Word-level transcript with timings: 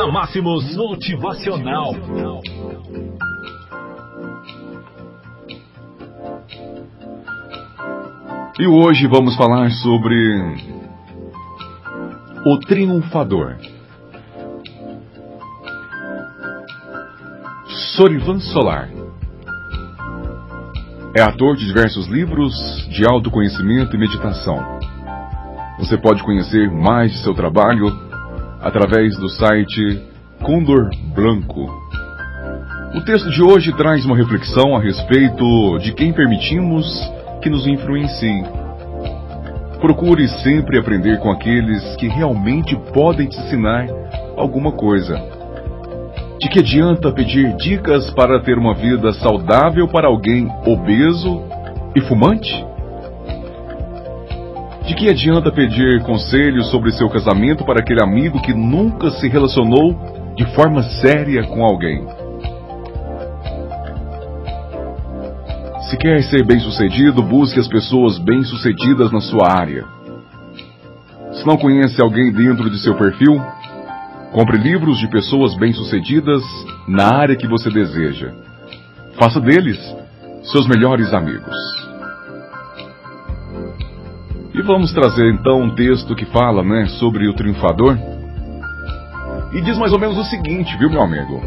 na 0.00 0.10
Máximos 0.10 0.74
Motivacional. 0.76 1.92
E 8.58 8.66
hoje 8.66 9.06
vamos 9.06 9.36
falar 9.36 9.70
sobre 9.72 10.16
o 12.46 12.58
triunfador. 12.60 13.56
Sorivan 17.94 18.40
Solar 18.40 18.88
é 21.14 21.20
ator 21.20 21.56
de 21.56 21.66
diversos 21.66 22.06
livros 22.06 22.54
de 22.88 23.06
autoconhecimento 23.06 23.94
e 23.94 23.98
meditação. 23.98 24.56
Você 25.78 25.98
pode 25.98 26.22
conhecer 26.22 26.70
mais 26.70 27.12
de 27.12 27.18
seu 27.18 27.34
trabalho 27.34 28.09
através 28.60 29.16
do 29.16 29.28
site 29.28 30.02
Condor 30.42 30.90
Blanco. 31.14 31.66
O 32.94 33.00
texto 33.02 33.30
de 33.30 33.42
hoje 33.42 33.72
traz 33.76 34.04
uma 34.04 34.16
reflexão 34.16 34.76
a 34.76 34.80
respeito 34.80 35.78
de 35.78 35.92
quem 35.92 36.12
permitimos 36.12 36.86
que 37.42 37.48
nos 37.48 37.66
influenciem. 37.66 38.44
Procure 39.80 40.28
sempre 40.42 40.78
aprender 40.78 41.18
com 41.20 41.30
aqueles 41.30 41.96
que 41.96 42.08
realmente 42.08 42.76
podem 42.92 43.28
te 43.28 43.38
ensinar 43.38 43.86
alguma 44.36 44.72
coisa. 44.72 45.14
De 46.40 46.48
que 46.48 46.58
adianta 46.58 47.12
pedir 47.12 47.54
dicas 47.56 48.10
para 48.10 48.40
ter 48.40 48.58
uma 48.58 48.74
vida 48.74 49.12
saudável 49.14 49.88
para 49.88 50.08
alguém 50.08 50.48
obeso 50.66 51.42
e 51.94 52.00
fumante? 52.02 52.66
De 54.90 54.96
que 54.96 55.08
adianta 55.08 55.52
pedir 55.52 56.02
conselhos 56.02 56.68
sobre 56.68 56.90
seu 56.90 57.08
casamento 57.08 57.64
para 57.64 57.78
aquele 57.78 58.02
amigo 58.02 58.42
que 58.42 58.52
nunca 58.52 59.08
se 59.12 59.28
relacionou 59.28 60.34
de 60.34 60.44
forma 60.52 60.82
séria 60.82 61.44
com 61.44 61.64
alguém? 61.64 62.04
Se 65.88 65.96
quer 65.96 66.20
ser 66.24 66.44
bem-sucedido, 66.44 67.22
busque 67.22 67.60
as 67.60 67.68
pessoas 67.68 68.18
bem-sucedidas 68.18 69.12
na 69.12 69.20
sua 69.20 69.48
área. 69.48 69.84
Se 71.34 71.46
não 71.46 71.56
conhece 71.56 72.02
alguém 72.02 72.32
dentro 72.32 72.68
de 72.68 72.82
seu 72.82 72.96
perfil, 72.96 73.40
compre 74.32 74.58
livros 74.58 74.98
de 74.98 75.06
pessoas 75.06 75.56
bem-sucedidas 75.56 76.42
na 76.88 77.14
área 77.14 77.36
que 77.36 77.46
você 77.46 77.70
deseja. 77.70 78.32
Faça 79.16 79.40
deles 79.40 79.78
seus 80.42 80.66
melhores 80.66 81.14
amigos. 81.14 81.79
E 84.52 84.62
vamos 84.62 84.92
trazer 84.92 85.32
então 85.32 85.62
um 85.62 85.74
texto 85.74 86.14
que 86.16 86.24
fala, 86.26 86.62
né, 86.62 86.86
sobre 86.98 87.28
o 87.28 87.34
triunfador. 87.34 87.96
E 89.52 89.60
diz 89.60 89.78
mais 89.78 89.92
ou 89.92 89.98
menos 89.98 90.18
o 90.18 90.24
seguinte, 90.24 90.76
viu, 90.76 90.90
meu 90.90 91.02
amigo? 91.02 91.40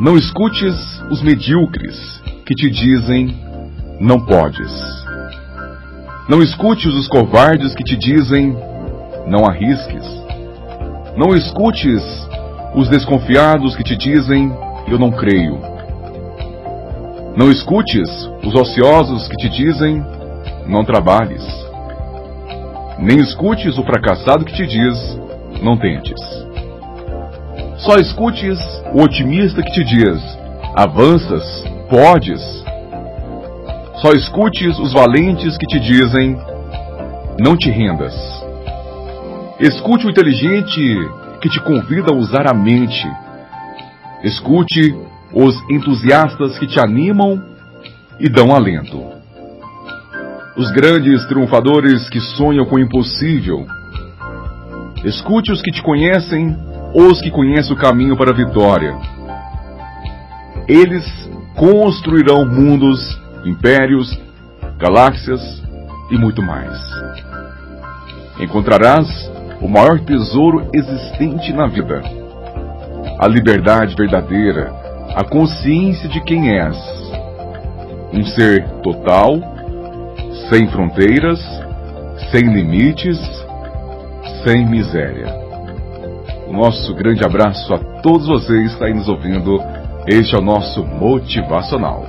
Não 0.00 0.16
escutes 0.16 0.74
os 1.10 1.22
medíocres 1.22 2.22
que 2.46 2.54
te 2.54 2.70
dizem 2.70 3.36
não 4.00 4.20
podes. 4.20 4.72
Não 6.28 6.42
escutes 6.42 6.92
os 6.92 7.08
covardes 7.08 7.74
que 7.74 7.84
te 7.84 7.96
dizem 7.96 8.56
não 9.26 9.44
arrisques. 9.44 10.04
Não 11.16 11.34
escutes 11.34 12.02
os 12.74 12.88
desconfiados 12.88 13.74
que 13.76 13.82
te 13.82 13.96
dizem 13.96 14.52
eu 14.88 14.98
não 14.98 15.10
creio. 15.10 15.60
Não 17.36 17.50
escutes 17.50 18.08
os 18.44 18.54
ociosos 18.54 19.28
que 19.28 19.36
te 19.36 19.48
dizem 19.48 20.04
não 20.66 20.84
trabalhes. 20.84 21.67
Nem 22.98 23.20
escutes 23.20 23.78
o 23.78 23.84
fracassado 23.84 24.44
que 24.44 24.54
te 24.54 24.66
diz 24.66 25.20
não 25.62 25.76
tentes. 25.76 26.20
Só 27.78 27.96
escutes 27.96 28.58
o 28.92 29.02
otimista 29.02 29.62
que 29.62 29.70
te 29.70 29.84
diz 29.84 30.38
avanças, 30.74 31.64
podes. 31.88 32.42
Só 34.00 34.12
escutes 34.12 34.78
os 34.78 34.92
valentes 34.92 35.56
que 35.56 35.66
te 35.66 35.80
dizem 35.80 36.36
não 37.40 37.56
te 37.56 37.70
rendas. 37.70 38.14
Escute 39.60 40.06
o 40.06 40.10
inteligente 40.10 40.80
que 41.40 41.48
te 41.48 41.60
convida 41.60 42.12
a 42.12 42.16
usar 42.16 42.48
a 42.48 42.54
mente. 42.54 43.06
Escute 44.24 44.94
os 45.32 45.56
entusiastas 45.70 46.58
que 46.58 46.66
te 46.66 46.80
animam 46.80 47.42
e 48.18 48.28
dão 48.28 48.54
alento. 48.54 49.17
Os 50.58 50.72
grandes 50.72 51.24
triunfadores 51.26 52.08
que 52.08 52.20
sonham 52.20 52.66
com 52.66 52.74
o 52.74 52.80
impossível. 52.80 53.64
Escute 55.04 55.52
os 55.52 55.62
que 55.62 55.70
te 55.70 55.80
conhecem, 55.80 56.56
os 56.92 57.20
que 57.20 57.30
conhecem 57.30 57.72
o 57.72 57.78
caminho 57.78 58.16
para 58.16 58.32
a 58.32 58.34
vitória. 58.34 58.98
Eles 60.66 61.04
construirão 61.54 62.44
mundos, 62.44 62.98
impérios, 63.44 64.20
galáxias 64.78 65.40
e 66.10 66.18
muito 66.18 66.42
mais. 66.42 66.76
Encontrarás 68.40 69.06
o 69.60 69.68
maior 69.68 70.00
tesouro 70.00 70.68
existente 70.74 71.52
na 71.52 71.68
vida: 71.68 72.02
a 73.20 73.28
liberdade 73.28 73.94
verdadeira, 73.94 74.72
a 75.14 75.22
consciência 75.22 76.08
de 76.08 76.20
quem 76.20 76.58
és. 76.58 76.76
Um 78.12 78.24
ser 78.24 78.66
total, 78.82 79.57
sem 80.48 80.66
fronteiras, 80.68 81.40
sem 82.30 82.42
limites, 82.42 83.18
sem 84.44 84.66
miséria. 84.66 85.26
O 86.46 86.52
nosso 86.52 86.94
grande 86.94 87.24
abraço 87.24 87.74
a 87.74 87.78
todos 88.00 88.26
vocês 88.26 88.68
que 88.68 88.72
estão 88.72 88.94
nos 88.94 89.08
ouvindo. 89.08 89.62
Este 90.06 90.34
é 90.34 90.38
o 90.38 90.42
nosso 90.42 90.82
motivacional. 90.84 92.06